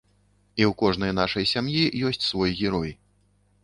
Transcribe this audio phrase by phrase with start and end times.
[0.61, 2.91] І ў кожнай нашай сям'і ёсць свой герой.